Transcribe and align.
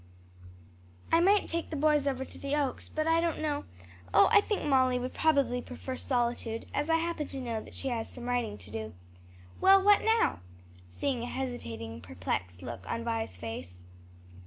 "I 1.11 1.19
might 1.19 1.47
take 1.47 1.69
the 1.69 1.75
boys 1.75 2.07
over 2.07 2.25
to 2.25 2.37
the 2.39 2.55
Oaks, 2.55 2.89
but 2.89 3.05
I 3.05 3.21
don't 3.21 3.37
know 3.39 3.65
oh, 4.15 4.29
I 4.31 4.41
think 4.41 4.63
Molly 4.65 4.97
would 4.97 5.13
probably 5.13 5.61
prefer 5.61 5.95
solitude, 5.95 6.65
as 6.73 6.89
I 6.89 6.95
happen 6.95 7.27
to 7.27 7.39
know 7.39 7.63
that 7.63 7.75
she 7.75 7.89
has 7.89 8.09
some 8.09 8.25
writing 8.25 8.57
to 8.57 8.71
do. 8.71 8.95
Well, 9.59 9.83
what 9.83 10.01
now?" 10.03 10.39
seeing 10.89 11.21
a 11.21 11.27
hesitating, 11.27 12.01
perplexed 12.01 12.63
look 12.63 12.89
on 12.91 13.03
Vi's 13.05 13.37
face. 13.37 13.83